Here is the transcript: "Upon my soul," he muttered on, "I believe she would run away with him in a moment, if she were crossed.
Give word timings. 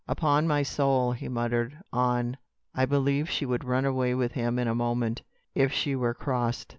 "Upon 0.07 0.47
my 0.47 0.63
soul," 0.63 1.11
he 1.11 1.27
muttered 1.27 1.77
on, 1.93 2.37
"I 2.73 2.85
believe 2.87 3.29
she 3.29 3.45
would 3.45 3.63
run 3.63 3.85
away 3.85 4.15
with 4.15 4.31
him 4.31 4.57
in 4.57 4.67
a 4.67 4.73
moment, 4.73 5.21
if 5.53 5.71
she 5.71 5.95
were 5.95 6.15
crossed. 6.15 6.69